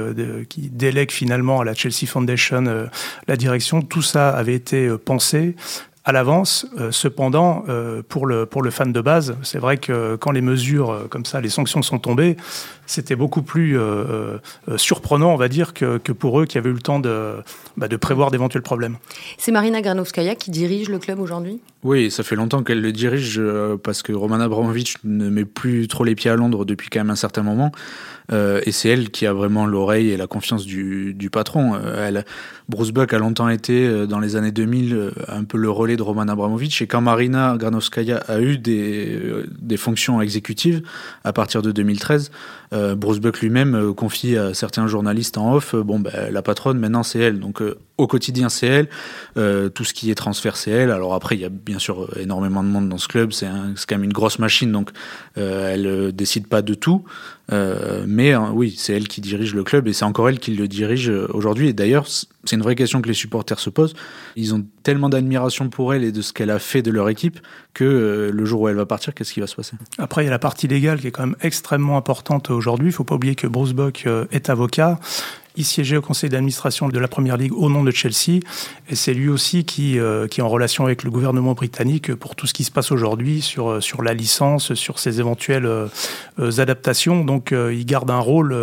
[0.48, 2.88] qui délègue finalement à la Chelsea Foundation
[3.28, 5.56] la direction, tout ça avait été pensé
[6.04, 6.66] à l'avance.
[6.90, 7.64] cependant,
[8.08, 11.40] pour, le, pour le fan de base, c'est vrai que quand les mesures comme ça,
[11.40, 12.36] les sanctions sont tombées,
[12.86, 13.78] c'était beaucoup plus
[14.76, 17.36] surprenant, on va dire, que, que, pour eux qui avaient eu le temps de,
[17.76, 18.98] bah, de prévoir d'éventuels problèmes.
[19.38, 21.60] C'est Marina Granovskaya qui dirige le club aujourd'hui?
[21.84, 25.86] Oui, ça fait longtemps qu'elle le dirige euh, parce que Roman Abramovich ne met plus
[25.86, 27.72] trop les pieds à Londres depuis quand même un certain moment.
[28.32, 31.74] Euh, et c'est elle qui a vraiment l'oreille et la confiance du, patron.
[31.74, 32.22] Euh,
[32.70, 36.22] Bruce Buck a longtemps été, dans les années 2000, un peu le relais de Roman
[36.22, 36.80] Abramovich.
[36.80, 39.20] Et quand Marina Granovskaya a eu des,
[39.60, 40.80] des fonctions exécutives
[41.22, 42.30] à partir de 2013,
[42.96, 47.18] Bruce Buck lui-même confie à certains journalistes en off, bon, ben, la patronne, maintenant c'est
[47.18, 47.40] elle.
[47.40, 47.62] Donc
[47.96, 48.88] au quotidien, elle.
[49.36, 50.90] Euh, tout ce qui est transfert, elle.
[50.90, 53.32] Alors après, il y a bien sûr énormément de monde dans ce club.
[53.32, 54.90] C'est quand même une grosse machine, donc
[55.38, 57.04] euh, elle euh, décide pas de tout.
[57.52, 60.54] Euh, mais hein, oui, c'est elle qui dirige le club et c'est encore elle qui
[60.54, 61.68] le dirige aujourd'hui.
[61.68, 63.94] Et d'ailleurs, c'est une vraie question que les supporters se posent.
[64.34, 67.38] Ils ont tellement d'admiration pour elle et de ce qu'elle a fait de leur équipe
[67.74, 69.76] que le jour où elle va partir, qu'est-ce qui va se passer?
[69.98, 72.88] Après, il y a la partie légale qui est quand même extrêmement importante aujourd'hui.
[72.88, 74.98] Il faut pas oublier que Bruce Bock est avocat
[75.56, 78.40] il siégeait au conseil d'administration de la Première Ligue au nom de Chelsea.
[78.88, 82.34] Et c'est lui aussi qui, euh, qui est en relation avec le gouvernement britannique pour
[82.34, 85.88] tout ce qui se passe aujourd'hui sur, euh, sur la licence, sur ses éventuelles euh,
[86.58, 87.24] adaptations.
[87.24, 88.56] Donc il garde un rôle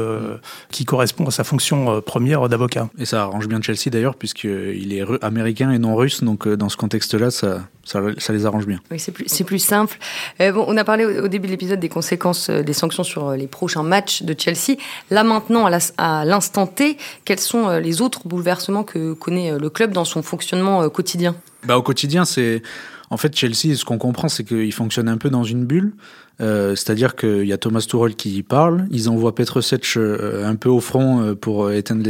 [0.69, 2.89] qui correspond à sa fonction première d'avocat.
[2.97, 6.23] Et ça arrange bien Chelsea d'ailleurs, puisqu'il est américain et non russe.
[6.23, 8.80] Donc dans ce contexte-là, ça, ça, ça les arrange bien.
[8.91, 9.98] Oui, c'est plus, c'est plus simple.
[10.39, 13.30] Euh, bon, on a parlé au, début de l'épisode des conséquences euh, des sanctions sur
[13.30, 14.78] euh, les prochains matchs de Chelsea.
[15.10, 15.65] Là maintenant,
[15.98, 20.88] à l'instant T, quels sont les autres bouleversements que connaît le club dans son fonctionnement
[20.89, 21.36] quotidien?
[21.65, 22.62] Bah, Au quotidien, c'est...
[23.10, 25.94] En fait, Chelsea, ce qu'on comprend, c'est qu'il fonctionne un peu dans une bulle.
[26.39, 30.70] Euh, c'est-à-dire qu'il y a Thomas Tuchel qui parle, ils envoient Petr Sech un peu
[30.70, 32.10] au front pour éteindre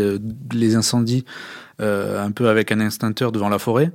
[0.53, 1.25] les, incendies,
[1.79, 3.91] un peu avec un instincteur devant la forêt.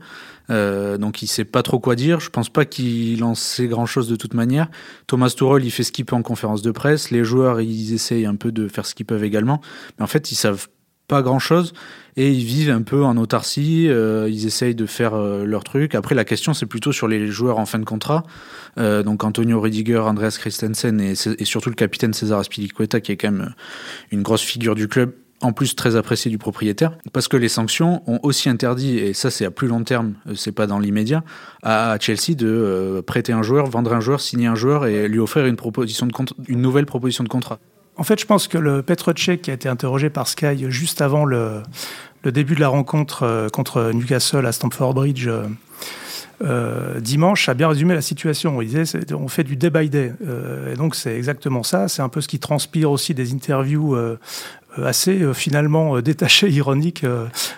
[0.50, 2.20] Euh, donc il sait pas trop quoi dire.
[2.20, 4.68] Je pense pas qu'il en sait grand chose de toute manière.
[5.06, 7.10] Thomas Tuchel, il fait ce qu'il peut en conférence de presse.
[7.10, 9.60] Les joueurs, ils essayent un peu de faire ce qu'ils peuvent également.
[9.98, 10.68] Mais en fait, ils savent
[11.08, 11.72] pas grand chose
[12.16, 13.88] et ils vivent un peu en autarcie.
[13.88, 15.94] Euh, ils essayent de faire euh, leur truc.
[15.94, 18.24] Après, la question, c'est plutôt sur les joueurs en fin de contrat.
[18.76, 23.32] Donc Antonio Rudiger, Andreas Christensen et, et, surtout le capitaine César Aspilicueta, qui est quand
[23.32, 23.54] même
[24.10, 28.02] une grosse figure du club en plus très apprécié du propriétaire, parce que les sanctions
[28.06, 31.22] ont aussi interdit, et ça c'est à plus long terme, euh, c'est pas dans l'immédiat,
[31.62, 35.18] à Chelsea de euh, prêter un joueur, vendre un joueur, signer un joueur et lui
[35.18, 36.12] offrir une, proposition de
[36.48, 37.58] une nouvelle proposition de contrat.
[37.98, 41.00] En fait, je pense que le Petr Cech qui a été interrogé par Sky juste
[41.00, 41.62] avant le,
[42.24, 45.28] le début de la rencontre euh, contre Newcastle à Stamford Bridge
[47.00, 48.60] dimanche a bien résumé la situation.
[48.60, 50.12] Il disait on fait du day by day.
[50.70, 51.88] et donc c'est exactement ça.
[51.88, 53.96] C'est un peu ce qui transpire aussi des interviews
[54.84, 57.04] assez euh, finalement euh, détaché, ironique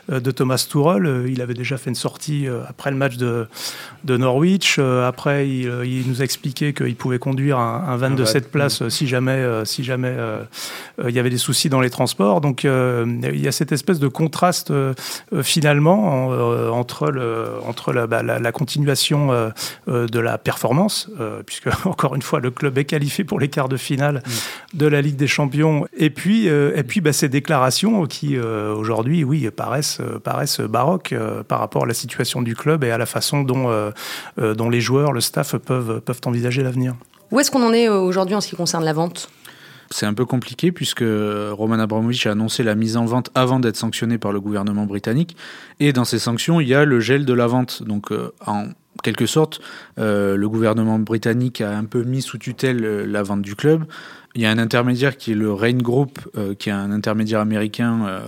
[0.08, 1.26] de Thomas Tuchel.
[1.28, 3.46] Il avait déjà fait une sortie après le match de,
[4.04, 4.78] de Norwich.
[4.78, 9.06] Après, il, nous a expliqué qu'il pouvait conduire un, un van de cette place si
[9.06, 10.14] jamais, si jamais
[11.04, 12.40] il y avait des soucis dans les transports.
[12.40, 14.72] Donc, il y a cette espèce de contraste
[15.42, 16.28] finalement
[16.72, 19.50] entre, le, entre la, bah, la, continuation
[19.86, 21.10] de la performance,
[21.46, 24.78] puisque encore une fois, le club est qualifié pour les quarts de finale mm.
[24.78, 29.24] de la Ligue des Champions, et puis, et puis bah, ces déclarations qui, euh, aujourd'hui,
[29.24, 32.98] oui, paraissent, euh, paraissent baroques euh, par rapport à la situation du club et à
[32.98, 33.92] la façon dont,
[34.36, 36.94] dont les joueurs, le staff peuvent, peuvent envisager l'avenir.
[37.30, 39.30] Où est-ce qu'on en est aujourd'hui en ce qui concerne la vente?
[39.90, 43.76] C'est un peu compliqué puisque Roman Abramovich a annoncé la mise en vente avant d'être
[43.76, 45.36] sanctionné par le gouvernement britannique.
[45.80, 47.82] Et dans ces sanctions, il y a le gel de la vente.
[47.82, 48.12] Donc,
[48.46, 48.66] en
[49.02, 49.60] quelque sorte,
[49.96, 53.84] le gouvernement britannique a un peu mis sous tutelle la vente du club.
[54.34, 57.40] Il y a un intermédiaire qui est le Rain Group, euh, qui est un intermédiaire
[57.40, 58.20] américain euh,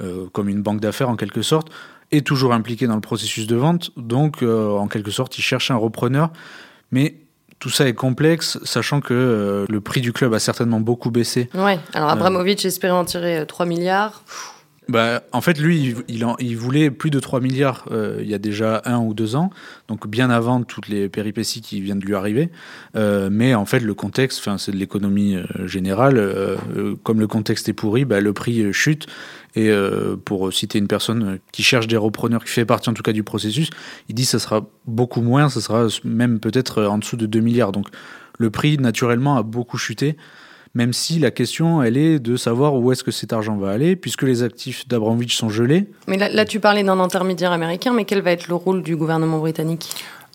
[0.00, 1.68] euh, comme une banque d'affaires en quelque sorte,
[2.12, 3.90] est toujours impliqué dans le processus de vente.
[3.96, 6.30] Donc, en quelque sorte, il cherche un repreneur.
[6.92, 7.16] Mais
[7.58, 11.48] tout ça est complexe, sachant que le prix du club a certainement beaucoup baissé.
[11.54, 14.22] Ouais, alors Abramovich espérait en tirer 3 milliards
[14.88, 18.82] bah, en fait, lui, il, voulait plus de 3 milliards euh, il y a déjà
[18.84, 19.50] un ou deux ans,
[19.88, 22.50] donc bien avant toutes les péripéties qui viennent de lui arriver.
[22.94, 26.20] Euh, mais en fait, le contexte, c'est de l'économie euh, générale.
[27.02, 29.06] comme le contexte est pourri, bah, le prix chute.
[29.56, 29.70] Et
[30.24, 33.22] pour citer une personne qui cherche des repreneurs, qui fait partie en tout cas du
[33.22, 33.70] processus,
[34.08, 37.38] il dit que ça sera beaucoup moins, ça sera même peut-être en dessous de 2
[37.38, 37.70] milliards.
[37.70, 37.86] Donc
[38.38, 40.16] le prix, naturellement, a beaucoup chuté
[40.74, 43.96] même si la question, elle est de savoir où est-ce que cet argent va aller,
[43.96, 45.86] puisque les actifs d'Abramovich sont gelés.
[46.08, 49.38] Mais là, tu parlais d'un intermédiaire américain, mais quel va être le rôle du gouvernement
[49.38, 49.88] britannique?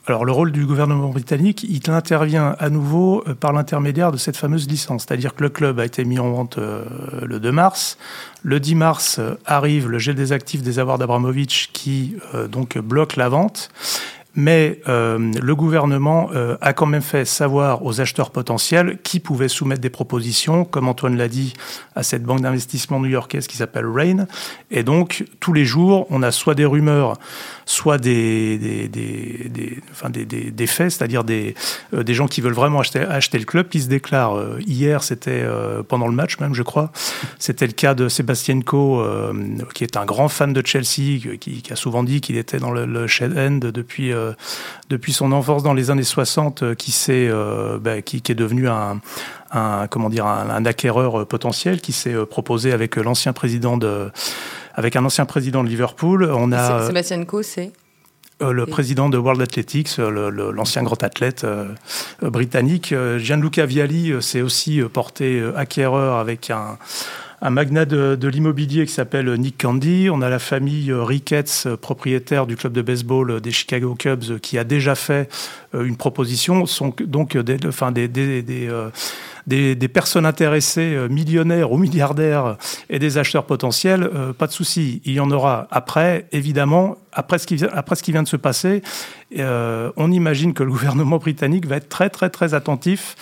[0.10, 4.38] Alors le rôle du gouvernement britannique, il intervient à nouveau euh, par l'intermédiaire de cette
[4.38, 6.84] fameuse licence, c'est-à-dire que le club a été mis en vente euh,
[7.28, 7.97] le 2 mars.
[8.41, 12.15] Le 10 mars euh, arrive le gel des actifs des avoirs d'Abramovich qui
[12.52, 13.69] donc bloque la vente
[14.35, 19.47] mais euh, le gouvernement euh, a quand même fait savoir aux acheteurs potentiels qui pouvaient
[19.47, 21.53] soumettre des propositions, comme Antoine l'a dit,
[21.95, 24.27] à cette banque d'investissement new-yorkaise qui s'appelle Rain.
[24.69, 27.17] Et donc, tous les jours, on a soit des rumeurs,
[27.65, 30.11] soit des, des, des, des enfin
[30.67, 31.55] faits, c'est-à-dire des,
[31.95, 34.59] euh, des gens qui veulent vraiment acheter, acheter le club, qui se déclarent.
[34.59, 35.43] hier, c'était
[35.87, 36.91] pendant le match même, je crois,
[37.39, 39.03] c'était le cas de Sébastien Co,
[39.73, 42.71] qui est un grand fan de Chelsea, qui, qui a souvent dit qu'il était dans
[42.71, 44.34] le, le shed end depuis euh,
[44.89, 48.67] depuis son enfance dans les années 60 euh, qui, euh, bah, qui, qui, est devenu
[48.67, 48.99] un,
[49.89, 54.12] comment dire, un, acquéreur potentiel qui s'est proposé avec l'ancien président de
[54.75, 56.29] avec un ancien président de Liverpool.
[56.34, 57.71] On a Sébastien Coe, c'est
[58.41, 61.45] le président de World Athletics, l'ancien grand athlète
[62.21, 62.93] britannique.
[63.17, 66.77] Gianluca Vialli s'est aussi porté acquéreur avec un,
[67.41, 70.10] un magnat de, l'immobilier qui s'appelle Nick Candy.
[70.12, 74.63] On a la famille Ricketts, propriétaire du club de baseball des Chicago Cubs, qui a
[74.63, 75.30] déjà fait
[75.73, 76.65] euh, une proposition.
[76.99, 78.89] Donc des, enfin des, des, euh,
[79.49, 82.55] des, des, personnes intéressées, euh, millionnaires ou milliardaires,
[82.89, 85.01] et des acheteurs potentiels, pas de souci.
[85.03, 88.38] Il y en aura après, évidemment, après ce qui, après ce qui vient de se
[88.38, 88.81] passer.
[89.35, 93.15] on imagine que le gouvernement britannique va être très, très, très attentif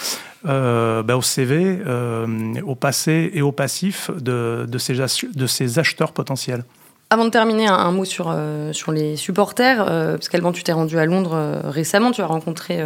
[0.48, 5.80] euh, ben, au CV, euh, au passé et au passif de, de, ces, de ces
[5.80, 6.64] acheteurs potentiels.
[7.10, 8.36] Avant de terminer, un, mot sur,
[8.74, 12.84] sur les supporters, parce qu'Alban, tu t'es rendu à Londres récemment, tu as rencontré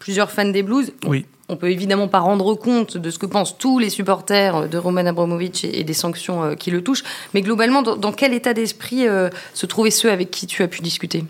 [0.00, 0.92] plusieurs fans des Blues.
[1.06, 1.24] Oui.
[1.50, 5.04] On peut évidemment pas rendre compte de ce que pensent tous les supporters de Roman
[5.06, 9.06] Abramovich et, des sanctions qui le touchent, mais globalement, dans quel état d'esprit
[9.54, 11.24] se trouvaient ceux avec qui tu as pu discuter?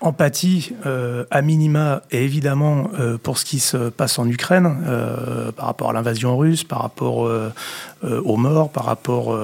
[0.00, 5.50] Empathie euh, à minima et évidemment euh, pour ce qui se passe en Ukraine euh,
[5.50, 7.28] par rapport à l'invasion russe, par rapport
[8.02, 9.36] aux morts, par rapport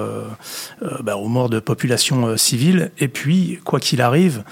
[1.03, 2.91] bah, aux morts de populations civiles.
[2.99, 4.43] Et puis, quoi qu'il arrive,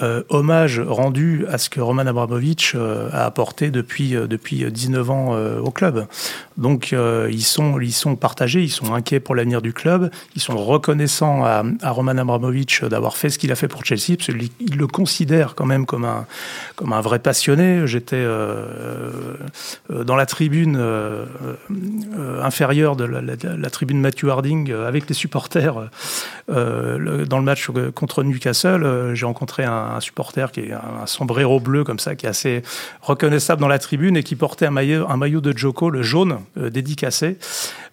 [0.00, 5.10] euh, hommage rendu à ce que Roman Abramovich euh, a apporté depuis, euh, depuis 19
[5.10, 6.06] ans au club.
[6.56, 10.56] Donc ils, sont, ils sont partagés, ils sont inquiets pour l'avenir du club, ils sont
[10.56, 14.86] reconnaissants à, Roman Abramovich d'avoir fait ce qu'il a fait pour Chelsea, parce qu'ils le
[14.86, 16.26] considèrent quand même comme un,
[16.76, 17.86] comme un vrai passionné.
[17.86, 18.24] J'étais
[19.88, 20.78] dans la tribune
[22.42, 25.88] inférieure de la, tribune Matthew Harding avec les supporters
[26.48, 26.58] dans
[27.38, 29.12] le match contre Newcastle.
[29.14, 32.62] J'ai rencontré un un, supporter qui est un, sombrero bleu comme ça, qui est assez
[33.00, 36.38] reconnaissable dans la tribune et qui portait un maillot, un maillot de Joko, le jaune,
[36.58, 37.36] euh, dédicacé.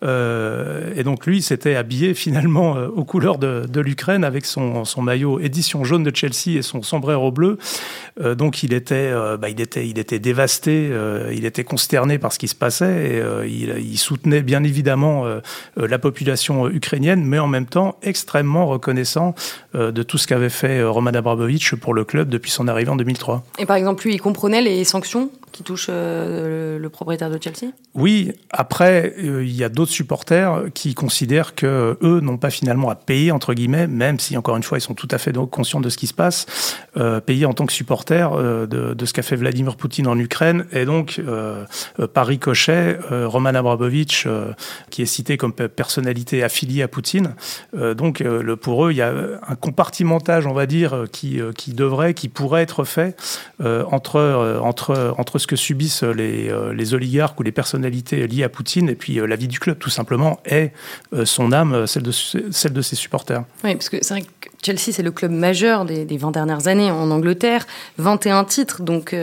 [0.04, 5.02] Euh, et donc lui, s'était habillé finalement euh, aux couleurs de, l'Ukraine avec son, son,
[5.02, 7.58] maillot édition jaune de Chelsea et son sombrero bleu.
[8.36, 10.92] donc il était, bah, il était, il était dévasté,
[11.32, 15.24] il était consterné par ce qui se passait il, il, soutenait bien évidemment
[15.78, 19.34] la population ukrainienne, mais en même temps extrêmement reconnaissant
[19.74, 23.44] de tout ce qu'avait fait Roman Abramovich pour le club depuis son arrivée en 2003.
[23.58, 27.72] Et par exemple, lui, il comprenait les sanctions qui touchent euh, le, propriétaire de Chelsea?
[27.94, 32.90] Oui, après, euh, il y a d'autres supporters qui considèrent que eux n'ont pas finalement
[32.90, 35.82] à payer, entre guillemets, même si, encore une fois, ils sont tout à fait conscients
[35.82, 36.46] de ce qui se passe,
[36.98, 38.30] euh, payer en tant que supporter
[38.68, 40.66] de, ce qu'a fait Vladimir Poutine en Ukraine.
[40.72, 41.22] Et donc,
[42.14, 44.28] par ricochet, Roman Abramovich,
[44.90, 47.36] qui est cité comme personnalité affiliée à Poutine,
[47.74, 48.24] donc
[48.62, 49.14] pour eux, il y a
[49.48, 53.16] un compartimentage, on va dire, qui, qui devrait, qui pourrait être fait
[53.64, 58.50] entre, entre, entre ce que subissent les, euh, les, oligarques ou les personnalités liées à
[58.50, 60.72] Poutine et puis euh, la vie du club, tout simplement, est
[61.14, 63.44] euh, son âme, celle de, celle de ses supporters.
[63.64, 66.68] Oui, parce que c'est vrai que Chelsea, c'est le club majeur des, des, 20 dernières
[66.68, 67.66] années en Angleterre,
[67.98, 69.16] 21 titres, donc,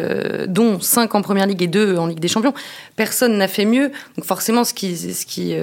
[0.49, 2.55] dont 5 en Première Ligue et 2 en Ligue des Champions.
[2.97, 5.55] Personne n'a fait mieux, donc forcément, ce qui, ce qui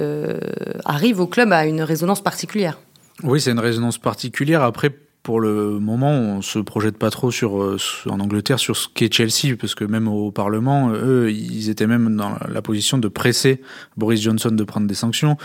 [0.84, 2.78] arrive au club a une résonance particulière.
[3.22, 4.62] Oui, c'est une résonance particulière.
[4.62, 7.78] Après, pour le moment, on se projette pas trop sur, euh,
[8.10, 12.14] en Angleterre sur ce qu'est Chelsea, parce que même au Parlement, eux, ils étaient même
[12.14, 13.62] dans la position de presser
[13.96, 15.38] Boris Johnson de prendre des sanctions.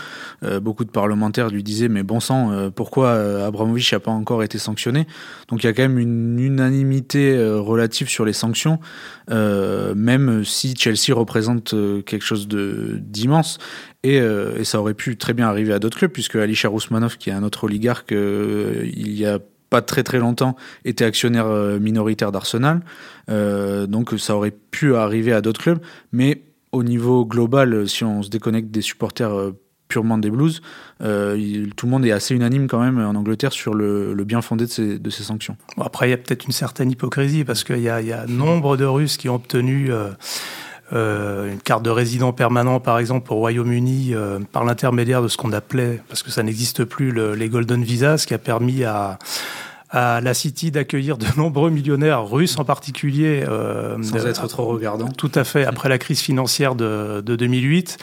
[0.44, 3.14] Euh, beaucoup de parlementaires lui disaient, mais bon sang, euh, pourquoi
[3.46, 5.06] Abramovich n'a pas encore été sanctionné?
[5.48, 8.80] Donc il y a quand même une unanimité relative sur les sanctions,
[9.28, 13.56] même si Chelsea représente quelque chose d'immense.
[14.02, 17.30] Et, et, ça aurait pu très bien arriver à d'autres clubs, puisque Alisha Rousmanov, qui
[17.30, 19.38] est un autre oligarque, il y a
[19.70, 22.80] pas très très longtemps, était actionnaire euh, minoritaire d'Arsenal.
[23.30, 25.78] Euh, donc ça aurait pu arriver à d'autres clubs.
[26.12, 29.52] Mais au niveau global, si on se déconnecte des supporters euh,
[29.88, 30.60] purement des Blues,
[31.00, 34.70] tout le monde est assez unanime quand même en Angleterre sur le, bien fondé de
[34.70, 35.56] ces, de ces sanctions.
[35.80, 38.84] après, il y a peut-être une certaine hypocrisie parce qu'il y, y, a nombre de
[38.84, 39.90] Russes qui ont obtenu
[40.92, 44.14] une carte de résident permanent, par exemple, au Royaume-Uni,
[44.52, 48.26] par l'intermédiaire de ce qu'on appelait, parce que ça n'existe plus, les Golden Visas, ce
[48.26, 49.18] qui a permis à
[49.90, 53.44] à la City d'accueillir de nombreux millionnaires russes en particulier.
[53.46, 55.08] Euh, Sans être trop regardant.
[55.08, 57.98] Tout à fait, après la crise financière de, de 2008.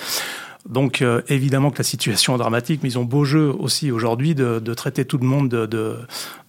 [0.70, 4.36] Donc euh, évidemment que la situation est dramatique, mais ils ont beau jeu aussi aujourd'hui
[4.36, 5.98] de, traiter tout le monde de,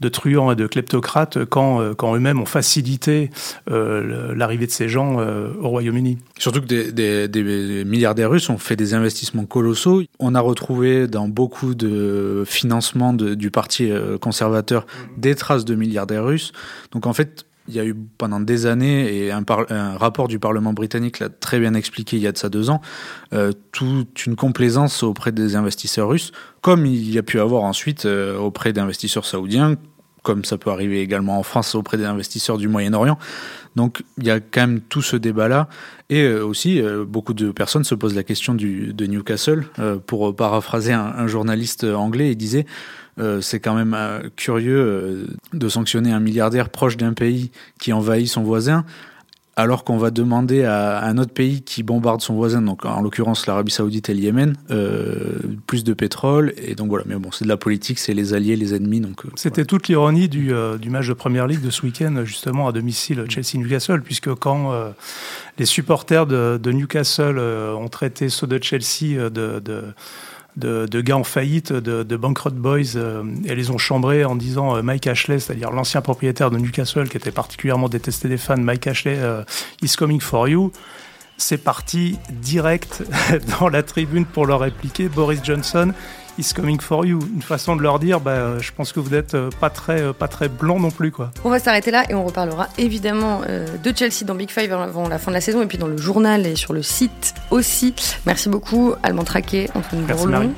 [0.01, 3.31] de, truands et de kleptocrates quand, euh, quand eux-mêmes ont facilité
[3.71, 6.19] euh, l'arrivée de ces gens au Royaume-Uni.
[6.39, 10.03] Surtout que des, des, milliardaires russes ont fait des investissements colossaux.
[10.19, 16.53] On a retrouvé dans beaucoup de financements du parti conservateur des traces de milliardaires russes.
[16.93, 19.45] Donc en fait, il y a eu pendant des années, et un,
[19.97, 22.81] rapport du Parlement britannique l'a très bien expliqué il y a de ça deux ans,
[23.33, 28.07] euh, toute une complaisance auprès des investisseurs russes, comme il y a pu avoir ensuite
[28.07, 29.77] euh, auprès d'investisseurs saoudiens,
[30.23, 33.19] comme ça peut arriver également en France auprès des investisseurs du Moyen-Orient.
[33.77, 35.69] Donc il y a quand même tout ce débat-là.
[36.11, 39.67] Et euh, aussi, beaucoup de personnes se posent la question de Newcastle.
[40.07, 42.67] pour paraphraser un, un, journaliste anglais, il disait
[43.19, 47.51] euh, c'est quand même euh, curieux euh, de sanctionner un milliardaire proche d'un pays
[47.81, 48.85] qui envahit son voisin,
[49.57, 53.49] alors qu'on va demander à un autre pays qui bombarde son voisin, donc en l'occurrence
[53.49, 54.55] l'Arabie Saoudite et le Yémen,
[55.67, 56.55] plus de pétrole.
[56.59, 59.01] Et donc voilà, mais bon, c'est de la politique, c'est les alliés, les ennemis.
[59.01, 60.53] Donc c'était toute l'ironie du,
[60.89, 64.73] match de Première Ligue de ce week-end, justement à domicile Chelsea-Newcastle, puisque quand
[65.59, 69.83] les supporters de, Newcastle ont traité ceux de Chelsea de de,
[70.59, 74.83] de, gars en faillite, de, Bankrupt Boys, euh, et les ont chambrés en disant euh,
[74.83, 79.17] Mike Ashley, c'est-à-dire l'ancien propriétaire de Newcastle, qui était particulièrement détesté des fans, Mike Ashley
[79.19, 79.43] euh,
[79.83, 80.73] is coming for you.
[81.37, 83.05] C'est parti direct
[83.61, 85.09] dans la tribune pour leur répliquer.
[85.09, 85.93] Boris Johnson
[86.39, 87.19] is coming for you.
[87.35, 90.49] Une façon de leur dire, bah, je pense que vous n'êtes pas très, pas très
[90.49, 91.11] blanc non plus.
[91.11, 91.31] Quoi.
[91.45, 95.19] On va s'arrêter là et on reparlera évidemment de Chelsea dans Big Five avant la
[95.19, 97.95] fin de la saison et puis dans le journal et sur le site aussi.
[98.27, 100.53] Merci beaucoup, Alban Traquet, Antoine Bourlon.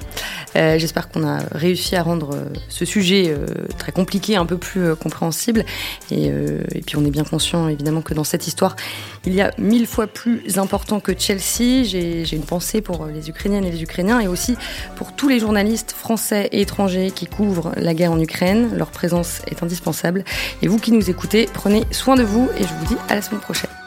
[0.56, 3.46] Euh, J'espère qu'on a réussi à rendre euh, ce sujet euh,
[3.78, 5.64] très compliqué un peu plus euh, compréhensible.
[6.10, 8.76] Et, et, puis on est bien conscient évidemment que dans cette histoire,
[9.24, 11.84] il y a mille fois plus important que Chelsea.
[11.84, 14.56] J'ai une pensée pour les Ukrainiennes et les Ukrainiens et aussi
[14.96, 15.44] pour tous les
[15.76, 18.70] français et étrangers qui couvrent la guerre en Ukraine.
[18.76, 20.24] Leur présence est indispensable.
[20.62, 23.22] Et vous qui nous écoutez, prenez soin de vous et je vous dis à la
[23.22, 23.79] semaine prochaine.